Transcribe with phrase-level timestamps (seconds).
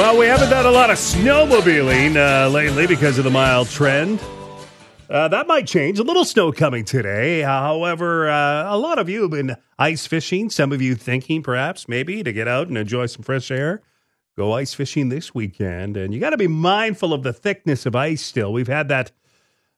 [0.00, 4.18] Well, we haven't done a lot of snowmobiling uh, lately because of the mild trend.
[5.10, 5.98] Uh, that might change.
[5.98, 7.42] A little snow coming today.
[7.42, 10.48] However, uh, a lot of you have been ice fishing.
[10.48, 13.82] Some of you thinking perhaps maybe to get out and enjoy some fresh air.
[14.38, 15.98] Go ice fishing this weekend.
[15.98, 18.54] And you got to be mindful of the thickness of ice still.
[18.54, 19.12] We've had that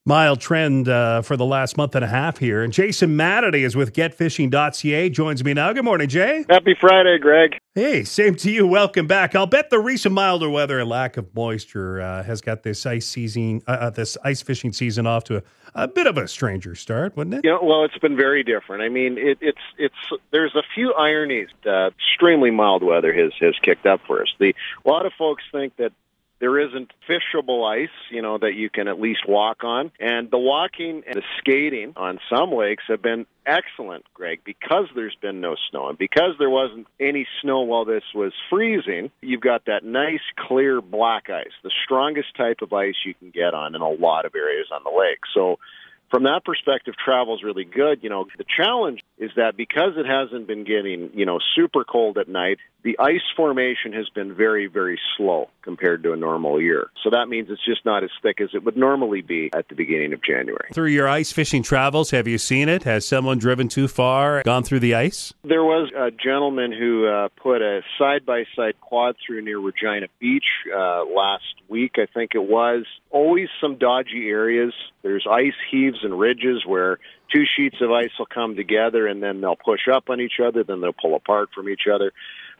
[0.04, 2.62] mild trend uh, for the last month and a half here.
[2.62, 5.72] And Jason Matity is with getfishing.ca, joins me now.
[5.72, 6.44] Good morning, Jay.
[6.48, 7.58] Happy Friday, Greg.
[7.74, 8.66] Hey, same to you.
[8.66, 9.34] Welcome back.
[9.34, 13.06] I'll bet the recent milder weather and lack of moisture uh, has got this ice
[13.06, 15.42] season, uh, uh this ice fishing season off to a,
[15.74, 17.40] a, bit of a stranger start, wouldn't it?
[17.44, 18.82] Yeah, well, it's been very different.
[18.82, 19.94] I mean, it, it's it's
[20.32, 21.48] there's a few ironies.
[21.64, 24.28] That extremely mild weather has has kicked up for us.
[24.38, 25.92] The a lot of folks think that
[26.42, 29.92] there isn't fishable ice, you know, that you can at least walk on.
[30.00, 35.14] And the walking and the skating on some lakes have been excellent, Greg, because there's
[35.22, 39.12] been no snow and because there wasn't any snow while this was freezing.
[39.20, 43.54] You've got that nice, clear black ice, the strongest type of ice you can get
[43.54, 45.20] on in a lot of areas on the lake.
[45.32, 45.60] So
[46.12, 48.00] from that perspective, travel is really good.
[48.02, 52.18] You know, the challenge is that because it hasn't been getting, you know, super cold
[52.18, 56.90] at night, the ice formation has been very, very slow compared to a normal year.
[57.02, 59.74] So that means it's just not as thick as it would normally be at the
[59.74, 60.68] beginning of January.
[60.74, 62.82] Through your ice fishing travels, have you seen it?
[62.82, 65.32] Has someone driven too far, gone through the ice?
[65.44, 70.08] There was a gentleman who uh, put a side by side quad through near Regina
[70.18, 70.44] Beach
[70.74, 72.84] uh, last week, I think it was.
[73.10, 74.74] Always some dodgy areas.
[75.02, 76.98] There's ice heaves and ridges where
[77.32, 80.64] two sheets of ice will come together and then they'll push up on each other,
[80.64, 82.12] then they'll pull apart from each other.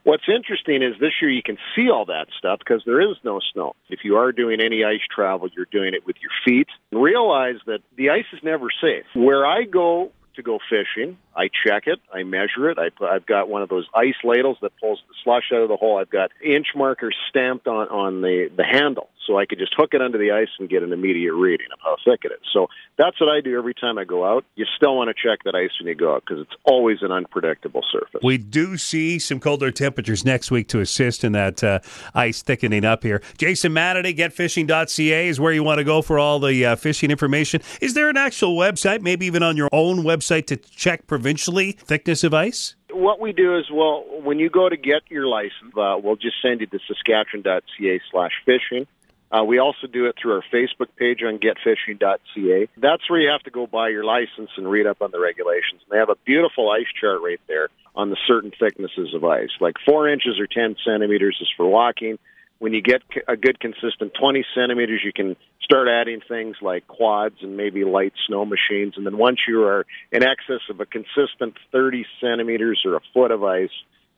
[0.04, 3.40] What's interesting is this year you can see all that stuff because there is no
[3.52, 3.76] snow.
[3.88, 6.66] If you are doing any ice travel, you're doing it with your feet.
[6.90, 9.04] Realize that the ice is never safe.
[9.14, 12.78] Where I go to go fishing, I check it, I measure it.
[12.78, 15.76] I I've got one of those ice ladles that pulls the slush out of the
[15.76, 15.98] hole.
[15.98, 19.90] I've got inch markers stamped on on the the handle, so I could just hook
[19.92, 22.46] it under the ice and get an immediate reading of how thick it is.
[22.52, 24.44] So that's what I do every time I go out.
[24.56, 27.12] You still want to check that ice when you go out because it's always an
[27.12, 28.20] unpredictable surface.
[28.22, 31.80] We do see some colder temperatures next week to assist in that uh,
[32.14, 33.22] ice thickening up here.
[33.38, 37.62] Jason Matity, getfishing.ca is where you want to go for all the uh, fishing information.
[37.80, 41.02] Is there an actual website, maybe even on your own website, to check?
[41.12, 42.74] provincially thickness of ice?
[42.90, 46.36] What we do is, well, when you go to get your license, uh, we'll just
[46.42, 48.86] send you to saskatchewan.ca slash fishing.
[49.32, 52.68] Uh, we also do it through our Facebook page on getfishing.ca.
[52.76, 55.80] That's where you have to go buy your license and read up on the regulations.
[55.90, 59.50] They have a beautiful ice chart right there on the certain thicknesses of ice.
[59.60, 62.18] Like four inches or 10 centimeters is for walking
[62.62, 67.34] when you get a good consistent 20 centimeters, you can start adding things like quads
[67.42, 68.94] and maybe light snow machines.
[68.96, 73.32] And then once you are in excess of a consistent 30 centimeters or a foot
[73.32, 73.72] of ice,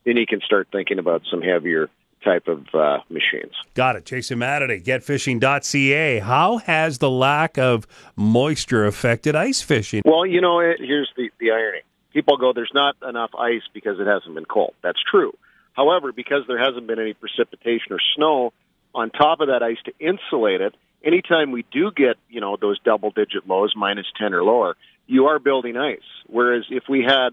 [0.05, 1.89] then you can start thinking about some heavier
[2.25, 3.53] type of uh, machines.
[3.75, 4.07] Got it.
[4.07, 6.19] Jason Matity, getfishing.ca.
[6.21, 7.87] How has the lack of
[8.17, 10.03] moisture affected ice fishing?
[10.05, 11.83] Well, you know, here's the, the irony.
[12.13, 14.75] People go, there's not enough ice because it hasn't been cold.
[14.83, 15.33] That's true.
[15.75, 18.53] However, because there hasn't been any precipitation or snow
[18.95, 20.75] on top of that ice to insulate it,
[21.05, 25.27] anytime we do get, you know, those double digit lows, minus 10 or lower, you
[25.27, 25.99] are building ice.
[26.27, 27.31] Whereas if we had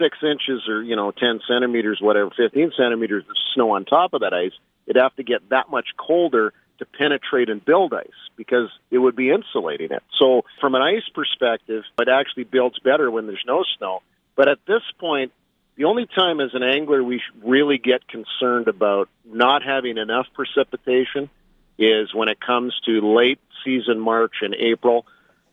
[0.00, 4.20] six inches or, you know, 10 centimeters, whatever, 15 centimeters of snow on top of
[4.22, 4.52] that ice,
[4.86, 9.14] it'd have to get that much colder to penetrate and build ice because it would
[9.14, 10.02] be insulating it.
[10.18, 14.02] So from an ice perspective, it actually builds better when there's no snow.
[14.34, 15.32] But at this point,
[15.76, 21.30] the only time as an angler we really get concerned about not having enough precipitation
[21.78, 25.06] is when it comes to late season March and April.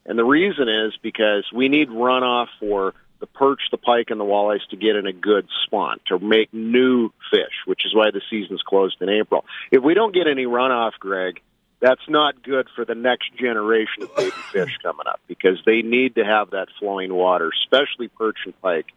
[0.06, 4.26] And the reason is because we need runoff for the perch, the pike, and the
[4.26, 8.22] walleyes to get in a good spawn to make new fish, which is why the
[8.30, 9.46] season's closed in April.
[9.72, 11.42] If we don't get any runoff, Greg,
[11.80, 16.16] that's not good for the next generation of baby fish coming up because they need
[16.16, 18.88] to have that flowing water, especially perch and pike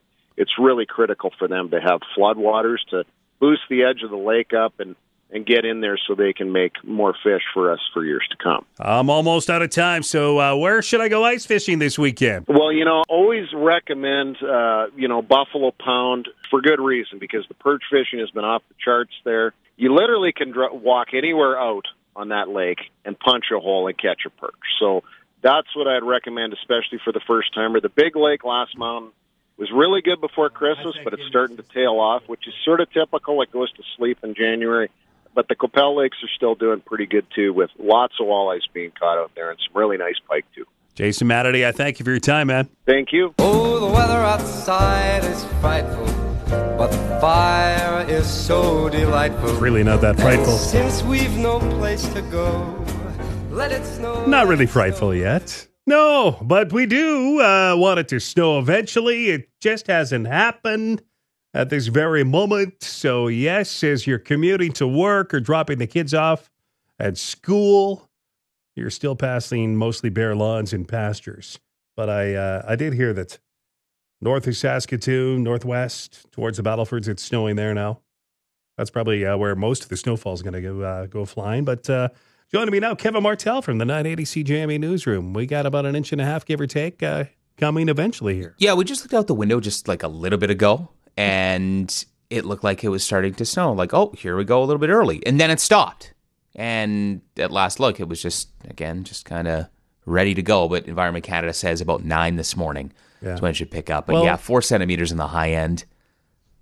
[0.40, 3.04] it's really critical for them to have floodwaters to
[3.40, 4.96] boost the edge of the lake up and
[5.32, 8.36] and get in there so they can make more fish for us for years to
[8.36, 8.64] come.
[8.78, 12.46] I'm almost out of time, so uh, where should I go ice fishing this weekend?
[12.48, 17.54] Well, you know, always recommend uh, you know Buffalo Pound for good reason because the
[17.54, 19.52] perch fishing has been off the charts there.
[19.76, 21.86] You literally can dr- walk anywhere out
[22.16, 24.52] on that lake and punch a hole and catch a perch.
[24.78, 25.02] So
[25.42, 27.80] that's what I'd recommend, especially for the first timer.
[27.80, 29.12] The big lake, Last Mountain,
[29.56, 32.90] was really good before Christmas, but it's starting to tail off, which is sort of
[32.92, 33.40] typical.
[33.42, 34.90] It goes to sleep in January.
[35.34, 38.92] But the Qu'Appelle Lakes are still doing pretty good too, with lots of walleyes being
[38.98, 40.64] caught out there and some really nice pike too.
[40.94, 42.68] Jason Matity, I thank you for your time, man.
[42.84, 43.32] Thank you.
[43.38, 46.06] Oh, the weather outside is frightful.
[46.76, 49.54] But the fire is so delightful.
[49.54, 50.56] Really not that frightful.
[50.56, 52.84] Since we've no place to go,
[53.50, 54.26] let it snow.
[54.26, 55.68] Not really frightful yet.
[55.86, 59.30] No, but we do uh, want it to snow eventually.
[59.30, 61.02] It just hasn't happened
[61.54, 62.82] at this very moment.
[62.82, 66.50] So, yes, as you're commuting to work or dropping the kids off
[66.98, 68.08] at school,
[68.76, 71.58] you're still passing mostly bare lawns and pastures.
[71.96, 73.38] But I, uh, I did hear that
[74.20, 78.00] north of Saskatoon, northwest towards the Battlefords, it's snowing there now.
[78.78, 81.64] That's probably uh, where most of the snowfall is going to go, uh, go flying.
[81.64, 82.08] But uh,
[82.50, 85.34] joining me now, Kevin Martel from the 980 CJME newsroom.
[85.34, 87.24] We got about an inch and a half, give or take, uh,
[87.58, 88.54] coming eventually here.
[88.58, 92.44] Yeah, we just looked out the window just like a little bit ago, and it
[92.44, 93.72] looked like it was starting to snow.
[93.72, 95.24] Like, oh, here we go a little bit early.
[95.26, 96.14] And then it stopped.
[96.54, 99.66] And at last look, it was just, again, just kind of
[100.06, 100.68] ready to go.
[100.68, 102.92] But Environment Canada says about nine this morning
[103.22, 103.34] Yeah.
[103.34, 104.06] is when it should pick up.
[104.06, 105.84] But Well- yeah, four centimeters in the high end.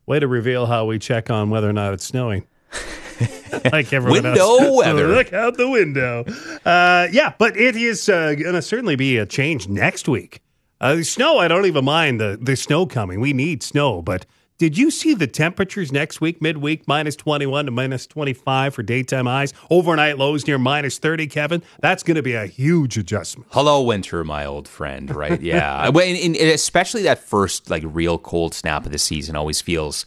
[0.07, 2.45] Way to reveal how we check on whether or not it's snowing.
[3.73, 4.77] like everyone Window else.
[4.87, 5.09] weather.
[5.09, 6.25] Look out the window.
[6.65, 10.41] Uh, yeah, but it is uh, going to certainly be a change next week.
[10.81, 13.21] Uh, snow, I don't even mind the, the snow coming.
[13.21, 14.01] We need snow.
[14.01, 14.25] But
[14.59, 19.27] did you see the temperatures next week, midweek, minus 21 to minus 25 for daytime
[19.27, 19.53] highs?
[19.71, 21.63] Overnight lows near minus 30, Kevin?
[21.81, 23.49] That's going to be a huge adjustment.
[23.53, 25.15] Hello, winter, my old friend.
[25.15, 25.41] Right?
[25.41, 25.89] Yeah.
[25.95, 30.05] Well, and- and especially that first like real cold snap of the season always feels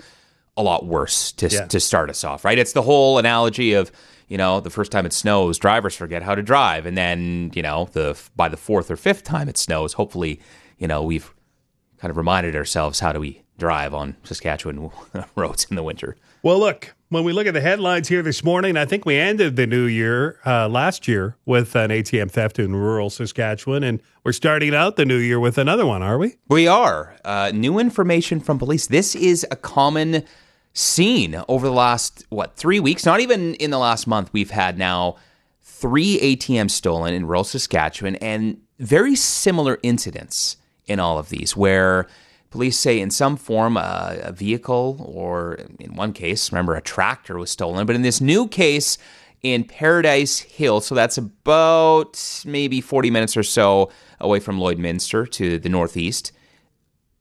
[0.57, 1.65] a lot worse to Yeah.
[1.67, 2.43] to start us off.
[2.43, 2.59] Right?
[2.59, 3.89] It's the whole analogy of
[4.27, 7.61] you know the first time it snows, drivers forget how to drive, and then you
[7.61, 10.39] know the by the fourth or fifth time it snows, hopefully
[10.77, 11.33] you know we've
[11.97, 14.89] kind of reminded ourselves how do we drive on Saskatchewan
[15.35, 16.15] roads in the winter.
[16.43, 19.55] Well, look, when we look at the headlines here this morning, I think we ended
[19.55, 24.31] the new year uh, last year with an ATM theft in rural Saskatchewan, and we're
[24.31, 26.37] starting out the new year with another one, are we?
[26.47, 27.15] We are.
[27.23, 28.87] Uh, new information from police.
[28.87, 30.23] This is a common
[30.73, 33.05] scene over the last, what, three weeks?
[33.05, 34.31] Not even in the last month.
[34.31, 35.17] We've had now
[35.61, 40.57] three ATMs stolen in rural Saskatchewan and very similar incidents
[40.87, 42.07] in all of these where
[42.51, 47.39] police say in some form uh, a vehicle or in one case, remember, a tractor
[47.39, 47.87] was stolen.
[47.87, 48.97] But in this new case,
[49.41, 50.81] in Paradise Hill.
[50.81, 56.31] So that's about maybe 40 minutes or so away from Lloydminster to the northeast.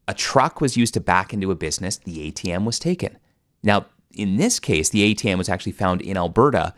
[0.06, 1.96] A truck was used to back into a business.
[1.96, 3.16] The ATM was taken.
[3.62, 6.74] Now, in this case, the ATM was actually found in Alberta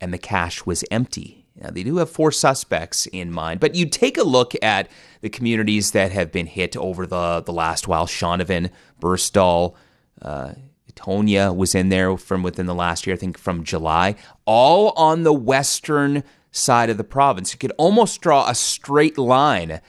[0.00, 1.43] and the cash was empty.
[1.64, 4.90] Now, they do have four suspects in mind, but you take a look at
[5.22, 8.70] the communities that have been hit over the, the last while Shaunavon,
[9.00, 9.74] Burstall,
[10.20, 10.52] uh,
[11.06, 14.14] was in there from within the last year, I think from July,
[14.44, 16.22] all on the western
[16.52, 17.54] side of the province.
[17.54, 19.80] You could almost draw a straight line.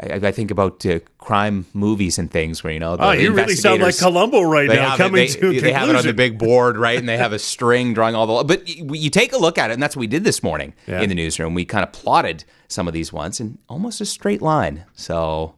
[0.00, 3.32] I, I think about uh, crime movies and things where, you know, the Oh, you
[3.32, 6.04] really sound like Columbo right now, it- coming they, to a they have it on
[6.04, 6.98] the big board, right?
[6.98, 8.44] And they have a string drawing all the.
[8.44, 10.74] But you, you take a look at it, and that's what we did this morning
[10.86, 11.00] Yeah.
[11.00, 11.54] in the newsroom.
[11.54, 14.84] We kind of plotted some of these ones in almost a straight line.
[14.94, 15.54] So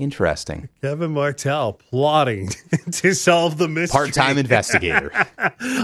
[0.00, 0.68] interesting.
[0.80, 2.48] Kevin Martel plotting
[2.92, 3.96] to solve the mystery.
[3.96, 5.12] Part-time investigator.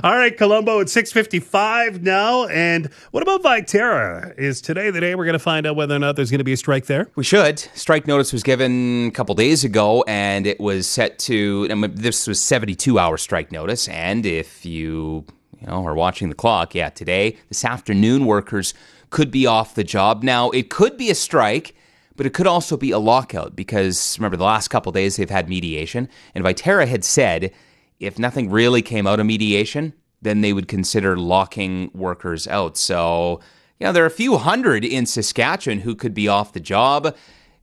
[0.02, 2.46] All right, Columbo at 6.55 now.
[2.46, 4.36] And what about Viterra?
[4.38, 6.44] Is today the day we're going to find out whether or not there's going to
[6.44, 7.10] be a strike there?
[7.14, 7.58] We should.
[7.58, 11.68] Strike notice was given a couple days ago, and it was set to.
[11.68, 15.26] Mean, this was seventy-two hour strike notice, and if you
[15.60, 18.72] you know are watching the clock, yeah, today this afternoon, workers
[19.10, 20.22] could be off the job.
[20.22, 21.74] Now it could be a strike.
[22.16, 25.48] But it could also be a lockout because remember the last couple days they've had
[25.48, 27.52] mediation, and Viterra had said
[28.00, 29.92] if nothing really came out of mediation,
[30.22, 32.76] then they would consider locking workers out.
[32.76, 33.40] So,
[33.78, 37.16] you know, there are a few hundred in Saskatchewan who could be off the job.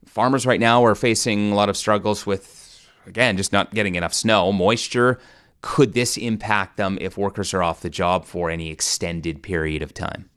[0.06, 4.14] Farmers right now are facing a lot of struggles with, again, just not getting enough
[4.14, 5.18] snow, moisture.
[5.60, 9.94] Could this impact them if workers are off the job for any extended period of
[9.94, 10.30] time?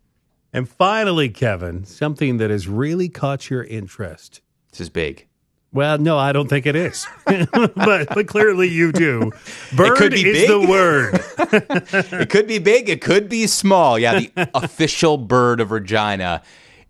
[0.54, 4.42] And finally, Kevin, something that has really caught your interest.
[4.72, 5.28] This is big.
[5.74, 9.32] Well, no, I don't think it is, but but clearly you do.
[9.76, 10.50] Bird could be is big.
[10.50, 11.24] the word.
[12.22, 14.00] It could be big, it could be small.
[14.00, 16.42] Yeah, the official bird of Regina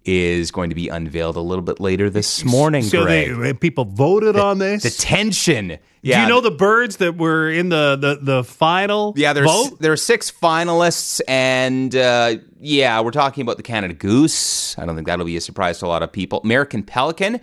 [0.08, 3.38] is going to be unveiled a little bit later this morning, so Greg.
[3.38, 4.84] they, people voted on this.
[4.84, 5.68] the tension.
[5.68, 9.80] do you know the birds that were in the the, the final Yeah, there's vote?
[9.80, 14.78] there are six finalists, and uh, yeah, we're talking about the Canada Goose.
[14.80, 16.40] I don't think that'll be a surprise to a lot of people.
[16.44, 17.42] American Pelican.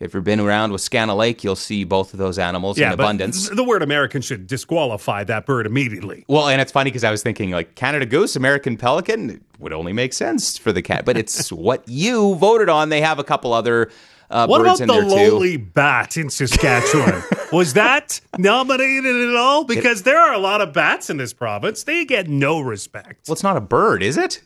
[0.00, 3.48] If you've been around Wascana Lake, you'll see both of those animals in but abundance.
[3.48, 6.24] The word American should disqualify that bird immediately.
[6.28, 9.72] Well, and it's funny because I was thinking like Canada Goose, American Pelican it would
[9.72, 12.88] only make sense for the cat, but it's what you voted on.
[12.88, 13.90] They have a couple other
[14.30, 15.32] uh, What birds about in the there too.
[15.32, 17.22] lowly bat in Saskatchewan?
[17.52, 19.64] Was that nominated at all?
[19.64, 21.84] Because there are a lot of bats in this province.
[21.84, 23.28] They get no respect.
[23.28, 24.42] Well, it's not a bird, is it?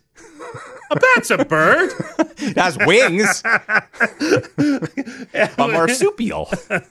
[0.91, 1.91] A bat's a bird.
[2.41, 3.43] It has wings.
[5.59, 6.49] a marsupial.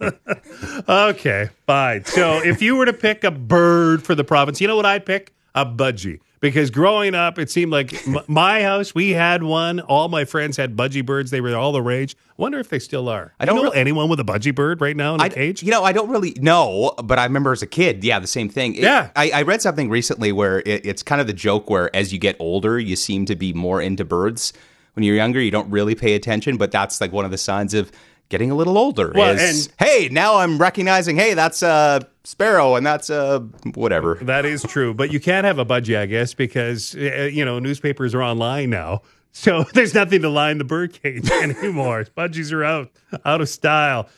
[0.90, 2.04] Okay, fine.
[2.06, 5.06] So if you were to pick a bird for the province, you know what I'd
[5.06, 5.34] pick?
[5.58, 6.20] A budgie.
[6.40, 9.80] Because growing up, it seemed like m- my house, we had one.
[9.80, 11.32] All my friends had budgie birds.
[11.32, 12.16] They were all the rage.
[12.38, 13.34] Wonder if they still are.
[13.40, 15.30] I don't you know really- anyone with a budgie bird right now in a I,
[15.30, 15.64] cage.
[15.64, 18.50] You know, I don't really know, but I remember as a kid, yeah, the same
[18.50, 18.76] thing.
[18.76, 19.10] It- Yeah.
[19.16, 22.20] I, I read something recently where it, it's kind of the joke where as you
[22.20, 24.54] get older, you seem to be more into birds.
[24.94, 27.74] When you're younger, you don't really pay attention, but that's like one of the signs
[27.74, 27.92] of
[28.30, 29.12] getting a little older.
[29.16, 33.40] Well, is, and- hey, now I'm recognizing, hey, that's a sparrow and that's a
[33.76, 34.16] whatever.
[34.22, 37.60] That is true, but you can't have a budgie, I guess, because uh, you know
[37.60, 42.06] newspapers are online now, so there's nothing to line the birdcage anymore.
[42.18, 42.92] Budgies are out,
[43.26, 44.10] out of style.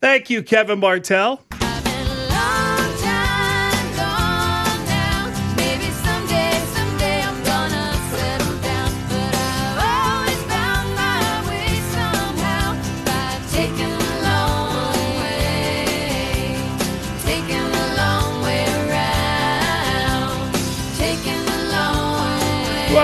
[0.00, 1.42] Thank you, Kevin Martel.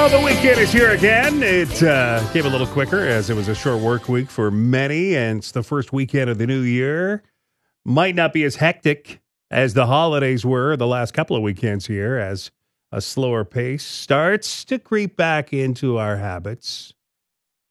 [0.06, 1.42] Well, the weekend is here again.
[1.42, 5.16] It uh, came a little quicker as it was a short work week for many,
[5.16, 7.24] and it's the first weekend of the new year.
[7.84, 9.20] Might not be as hectic
[9.50, 12.52] as the holidays were the last couple of weekends here, as
[12.92, 16.94] a slower pace starts to creep back into our habits.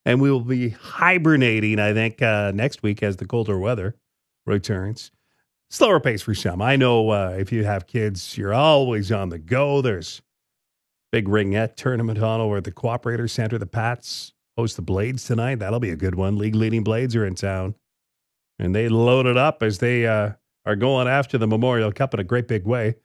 [0.04, 3.96] And we will be hibernating, I think, uh, next week as the colder weather
[4.46, 5.10] returns.
[5.70, 6.62] Slower pace for some.
[6.62, 9.82] I know uh, if you have kids, you're always on the go.
[9.82, 10.22] There's
[11.12, 13.57] big ringette tournament on over at the Cooperator Center.
[13.57, 15.59] The Pats host the Blades tonight.
[15.59, 16.38] That'll be a good one.
[16.38, 17.75] League leading Blades are in town.
[18.59, 20.31] And they load it up as they uh,
[20.65, 22.95] are going after the Memorial Cup in a great big way.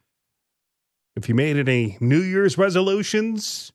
[1.16, 3.72] If you made any New Year's resolutions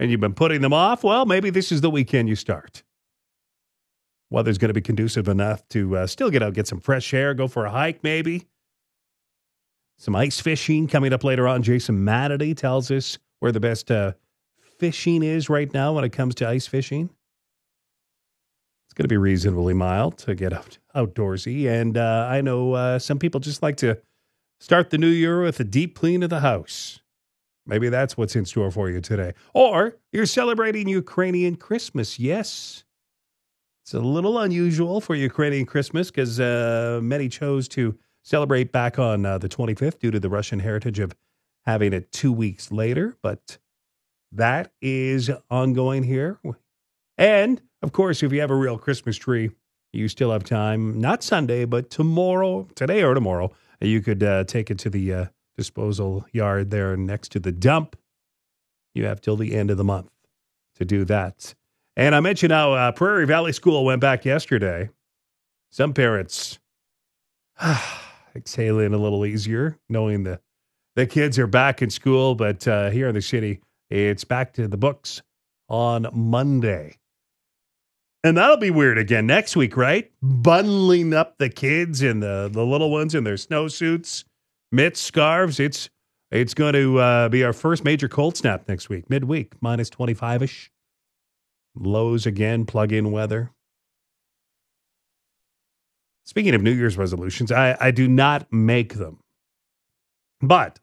[0.00, 2.82] and you've been putting them off, well, maybe this is the weekend you start.
[4.30, 7.34] Weather's going to be conducive enough to uh, still get out, get some fresh air,
[7.34, 8.48] go for a hike, maybe.
[9.98, 11.62] Some ice fishing coming up later on.
[11.62, 14.12] Jason Matity tells us where the best uh,
[14.78, 17.10] fishing is right now when it comes to ice fishing.
[18.86, 21.66] It's going to be reasonably mild to get out, outdoorsy.
[21.66, 23.98] And uh, I know uh, some people just like to
[24.60, 27.00] start the new year with a deep clean of the house.
[27.66, 29.32] Maybe that's what's in store for you today.
[29.54, 32.20] Or you're celebrating Ukrainian Christmas.
[32.20, 32.84] Yes.
[33.82, 39.26] It's a little unusual for Ukrainian Christmas because uh, many chose to celebrate back on
[39.26, 41.12] uh, the 25th due to the Russian heritage of
[41.64, 43.16] having it two weeks later.
[43.22, 43.58] But
[44.32, 46.40] that is ongoing here.
[47.18, 49.50] And of course, if you have a real Christmas tree,
[49.92, 54.70] you still have time, not Sunday, but tomorrow, today or tomorrow, you could uh, take
[54.70, 55.24] it to the uh,
[55.56, 57.96] disposal yard there next to the dump.
[58.94, 60.10] You have till the end of the month
[60.76, 61.54] to do that.
[61.96, 64.88] And I mentioned how uh, Prairie Valley School went back yesterday.
[65.70, 66.58] Some parents
[68.36, 70.40] exhaling a little easier, knowing the
[70.96, 72.34] the kids are back in school.
[72.34, 75.22] But uh, here in the city, it's back to the books
[75.68, 76.96] on Monday.
[78.24, 80.10] And that'll be weird again next week, right?
[80.22, 84.24] Bundling up the kids and the, the little ones in their snowsuits,
[84.70, 85.58] mitts, scarves.
[85.58, 85.90] It's
[86.30, 90.44] it's going to uh, be our first major cold snap next week, midweek, minus 25
[90.44, 90.70] ish.
[91.74, 93.50] Lows again, plug in weather.
[96.24, 99.18] Speaking of New Year's resolutions, I, I do not make them,
[100.42, 100.80] but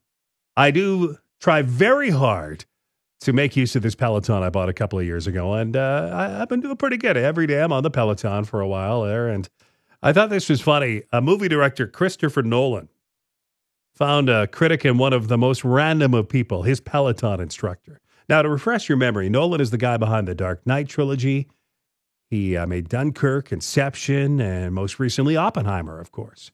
[0.56, 2.66] I do try very hard
[3.22, 5.54] to make use of this Peloton I bought a couple of years ago.
[5.54, 7.18] And uh, I, I've been doing pretty good.
[7.18, 9.28] Every day I'm on the Peloton for a while there.
[9.28, 9.48] And
[10.02, 11.04] I thought this was funny.
[11.12, 12.88] A movie director, Christopher Nolan,
[13.94, 18.00] found a critic in one of the most random of people, his Peloton instructor.
[18.30, 21.48] Now, to refresh your memory, Nolan is the guy behind the Dark Knight trilogy.
[22.30, 26.52] He uh, made Dunkirk, Inception, and most recently Oppenheimer, of course.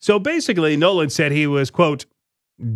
[0.00, 2.06] So basically, Nolan said he was, quote,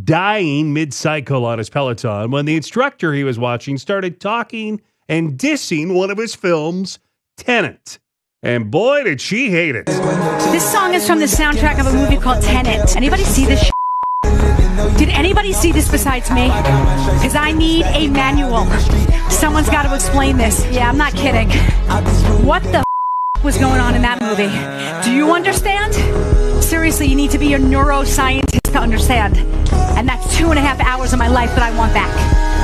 [0.05, 5.39] dying mid cycle on his Peloton when the instructor he was watching started talking and
[5.39, 6.99] dissing one of his films,
[7.37, 7.99] Tenet.
[8.43, 9.87] And boy, did she hate it.
[9.87, 12.95] This song is from the soundtrack of a movie called Tenet.
[12.95, 13.71] Anybody see this?
[14.99, 16.49] Did anybody see this besides me?
[16.49, 18.67] Because I need a manual.
[19.31, 20.67] Someone's got to explain this.
[20.71, 21.51] Yeah, I'm not kidding.
[22.45, 22.85] What the
[23.43, 24.49] was going on in that movie?
[25.05, 25.95] Do you understand?
[26.85, 29.39] Seriously, you need to be a neuroscientist to understand.
[29.97, 32.15] And that's two and a half hours of my life that I want back.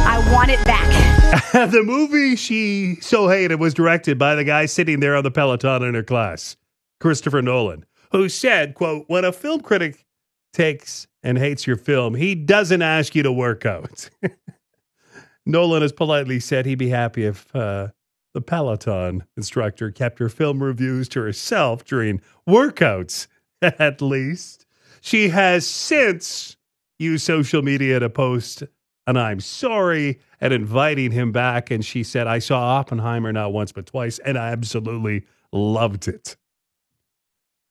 [0.07, 1.71] I want it back.
[1.71, 5.83] the movie she so hated was directed by the guy sitting there on the Peloton
[5.85, 6.59] in her class,
[7.01, 10.05] Christopher Nolan, who said, quote, when a film critic
[10.53, 14.11] takes and hates your film, he doesn't ask you to work out.
[15.47, 17.89] Nolan has politely said he'd be happy if uh,
[18.35, 23.27] the Peloton instructor kept her film reviews to herself during workouts,
[23.79, 24.67] at least.
[25.01, 26.57] She has since
[26.99, 28.63] used social media to post
[29.07, 31.71] an I'm sorry and inviting him back.
[31.71, 36.37] And she said, I saw Oppenheimer not once but twice, and I absolutely loved it.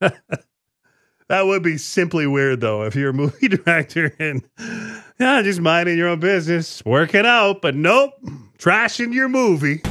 [0.00, 4.42] that would be simply weird, though, if you're a movie director and
[5.18, 8.14] yeah, just minding your own business, working out, but nope,
[8.58, 9.82] trashing your movie.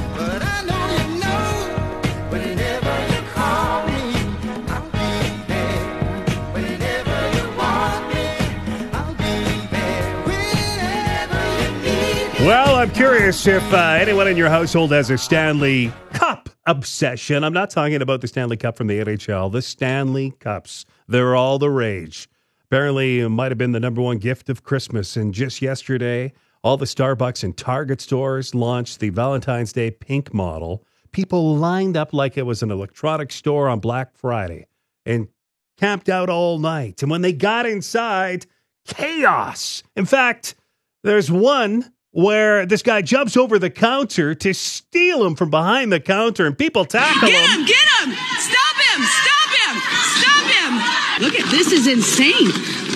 [12.80, 17.44] I'm curious if uh, anyone in your household has a Stanley Cup obsession.
[17.44, 20.86] I'm not talking about the Stanley Cup from the NHL, the Stanley Cups.
[21.06, 22.26] They're all the rage.
[22.64, 25.14] Apparently, it might have been the number one gift of Christmas.
[25.14, 26.32] And just yesterday,
[26.64, 30.82] all the Starbucks and Target stores launched the Valentine's Day pink model.
[31.12, 34.68] People lined up like it was an electronic store on Black Friday
[35.04, 35.28] and
[35.76, 37.02] camped out all night.
[37.02, 38.46] And when they got inside,
[38.86, 39.82] chaos.
[39.96, 40.54] In fact,
[41.02, 46.00] there's one where this guy jumps over the counter to steal him from behind the
[46.00, 47.66] counter, and people tackle Get him.
[47.66, 48.10] Get him!
[48.10, 48.16] Get him!
[48.38, 49.02] Stop him!
[49.04, 49.82] Stop him!
[50.18, 51.24] Stop him!
[51.24, 52.48] Look at this is insane.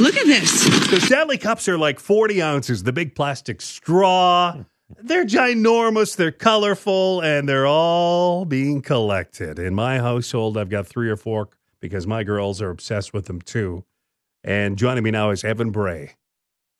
[0.02, 0.64] Look at this.
[0.90, 4.64] The Stanley Cups are like 40 ounces, the big plastic straw.
[5.00, 9.59] They're ginormous, they're colorful, and they're all being collected.
[9.59, 11.49] In my household, I've got three or four
[11.80, 13.85] because my girls are obsessed with them too.
[14.42, 16.14] And joining me now is Evan Bray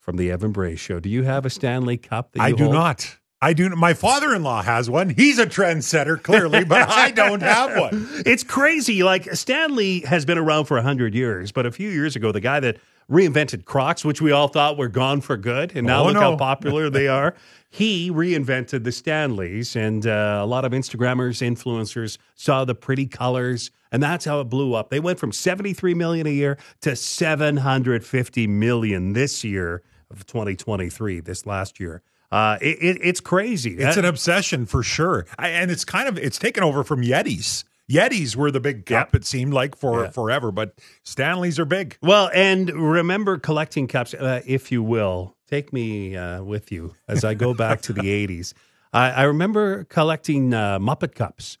[0.05, 0.99] from the Evan Bray Show.
[0.99, 2.33] Do you have a Stanley Cup?
[2.33, 2.75] That you I do hold?
[2.75, 3.17] not.
[3.41, 3.67] I do.
[3.69, 5.09] My father-in-law has one.
[5.09, 8.07] He's a trendsetter, clearly, but I don't have one.
[8.25, 9.01] It's crazy.
[9.03, 12.59] Like Stanley has been around for 100 years, but a few years ago, the guy
[12.59, 12.77] that
[13.11, 16.37] reinvented Crocs, which we all thought were gone for good, and now Oh, look how
[16.37, 17.35] popular they are.
[17.67, 23.69] He reinvented the Stanleys, and uh, a lot of Instagrammers, influencers saw the pretty colors,
[23.91, 24.89] and that's how it blew up.
[24.89, 31.45] They went from 73 million a year to 750 million this year of 2023, this
[31.45, 32.01] last year.
[32.31, 33.71] Uh, it, it, it's crazy.
[33.75, 37.01] It's That- an obsession for sure, I, and it's kind of it's taken over from
[37.01, 37.63] Yetis.
[37.89, 39.09] Yetis were the big cup.
[39.13, 39.21] Yep.
[39.21, 40.09] It seemed like for Yeah.
[40.09, 41.97] forever, but Stanleys are big.
[42.01, 45.35] Well, and remember collecting cups, uh, if you will.
[45.47, 48.53] Take me uh, with you as I go back to the 80s.
[48.91, 51.59] I, I remember collecting uh, Muppet cups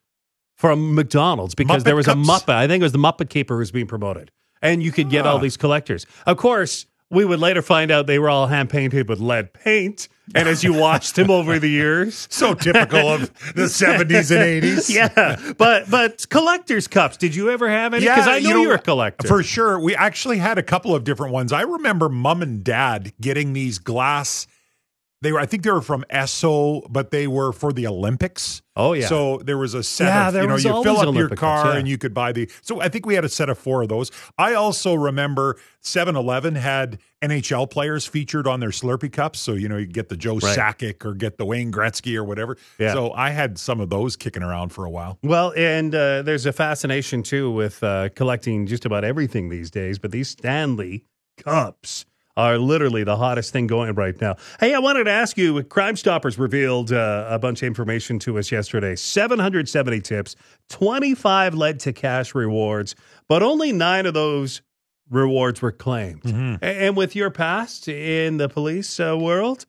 [0.55, 2.17] from McDonald's because Muppet there was cups?
[2.27, 2.55] a Muppet.
[2.55, 4.31] I think it was the Muppet Caper who was being promoted.
[4.63, 5.41] And you could get all Ah.
[5.41, 6.07] these collectors.
[6.25, 10.07] Of course, we would later find out they were all hand painted with lead paint.
[10.33, 14.89] And as you watched him over the years, So typical of the seventies and eighties.
[14.89, 15.35] yeah.
[15.57, 18.05] But but collectors cups, did you ever have any?
[18.05, 19.27] Because I know, you are a collector.
[19.27, 19.79] For sure.
[19.79, 21.53] We actually had a couple of different ones.
[21.53, 24.47] I remember mom and dad getting these glass.
[25.25, 28.61] They were, I think they were from Esso, but they were for the Olympics.
[28.75, 29.07] Oh, yeah.
[29.07, 31.79] So there was a set Yeah, of, you know, you fill up your car yeah.
[31.79, 32.47] and you could buy the.
[32.61, 34.11] So I think we had a set of four of those.
[34.37, 39.39] I also remember 7 Eleven had NHL players featured on their Slurpee cups.
[39.39, 40.55] So, you know, you get the Joe Right.
[40.55, 42.55] Sakic or get the Wayne Gretzky or whatever.
[42.77, 42.93] Yeah.
[42.93, 45.17] So I had some of those kicking around for a while.
[45.23, 49.97] Well, and uh, there's a fascination too with uh, collecting just about everything these days,
[49.97, 51.05] but these Stanley
[51.37, 52.05] cups
[52.37, 54.35] are literally the hottest thing going right now.
[54.59, 58.37] Hey, I wanted to ask you Crime Stoppers revealed uh, a bunch of information to
[58.37, 60.35] us yesterday 770 tips,
[60.69, 62.95] 25 led to cash rewards,
[63.27, 64.61] but only nine of those
[65.09, 66.23] rewards were claimed.
[66.23, 66.55] Mm-hmm.
[66.63, 69.65] And with your past in the police uh, world,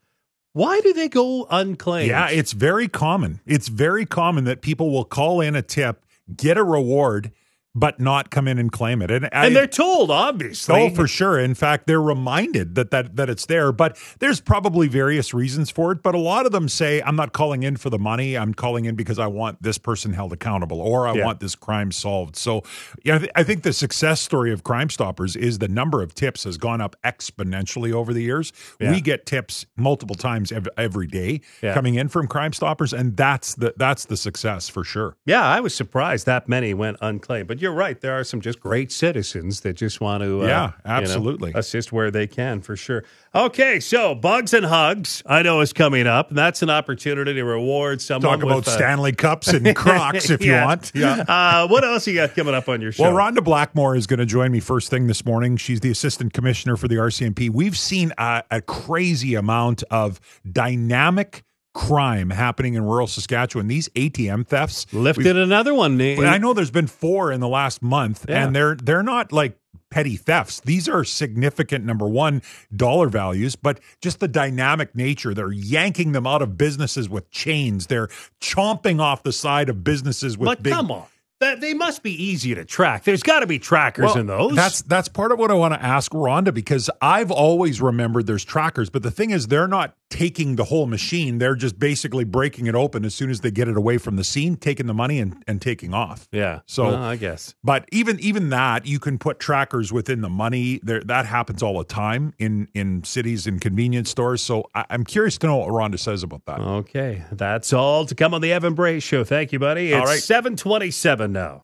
[0.52, 2.08] why do they go unclaimed?
[2.08, 3.40] Yeah, it's very common.
[3.44, 7.30] It's very common that people will call in a tip, get a reward,
[7.76, 9.10] but not come in and claim it.
[9.10, 10.74] And, I, and they're told, obviously.
[10.80, 11.38] Oh, for sure.
[11.38, 15.92] In fact, they're reminded that, that that it's there, but there's probably various reasons for
[15.92, 16.02] it.
[16.02, 18.36] But a lot of them say, "I'm not calling in for the money.
[18.36, 21.26] I'm calling in because I want this person held accountable, or I Yeah.
[21.26, 22.62] want this crime solved." So,
[23.04, 26.14] yeah, I thi- I think the success story of Crime Stoppers is the number of
[26.14, 28.52] tips has gone up exponentially over the years.
[28.80, 28.90] Yeah.
[28.90, 31.74] We get tips multiple times ev- every day Yeah.
[31.74, 35.16] coming in from Crime Stoppers, and that's the that's the success for sure.
[35.26, 37.48] Yeah, I was surprised that many went unclaimed.
[37.48, 38.00] But you're right.
[38.00, 41.52] There are some just great citizens that just want to, uh, Yeah, you know, absolutely.
[41.56, 43.02] assist where they can for sure.
[43.34, 46.28] Okay, so Bugs and Hugs, I know is coming up.
[46.28, 48.38] And that's an opportunity to reward someone.
[48.38, 50.60] Talk about uh, Stanley Cups and Crocs if yeah.
[50.60, 50.92] you want.
[50.94, 51.24] Yeah.
[51.26, 53.02] Uh, what else you got coming up on your show?
[53.02, 55.56] Well, Rhonda Blackmore is going to join me first thing this morning.
[55.56, 57.50] She's the assistant commissioner for the RCMP.
[57.50, 61.42] We've seen a, a crazy amount of dynamic
[61.76, 63.68] crime happening in rural Saskatchewan.
[63.68, 65.98] These ATM thefts Lifted another one.
[65.98, 68.44] But I know there's been four in the last month, Yeah.
[68.46, 69.58] and they're they're not like
[69.90, 70.60] petty thefts.
[70.60, 72.40] These are significant number one
[72.74, 75.34] dollar values, but just the dynamic nature.
[75.34, 77.86] They're yanking them out of businesses with chains.
[77.88, 78.08] They're
[78.40, 80.72] chomping off the side of businesses with But big.
[80.72, 81.04] come on.
[81.40, 83.04] That, they must be easy to track.
[83.04, 84.54] There's got to be trackers Well, in those.
[84.54, 88.44] That's that's part of what I want to ask Rhonda because I've always remembered there's
[88.44, 91.38] trackers, but the thing is they're not taking the whole machine.
[91.38, 94.24] They're just basically breaking it open as soon as they get it away from the
[94.24, 96.28] scene, taking the money and, and taking off.
[96.30, 96.60] yeah.
[96.66, 97.54] So Well, I guess.
[97.62, 100.80] But even even that, you can put trackers within the money.
[100.82, 104.40] There, that happens all the time in in cities and convenience stores.
[104.40, 106.60] So I, I'm curious to know what Rhonda says about that.
[106.60, 107.24] Okay.
[107.32, 109.22] That's all to come on the Evan Bray Show.
[109.24, 109.92] Thank you, buddy.
[109.92, 110.22] It's All right.
[110.22, 111.54] 727 now.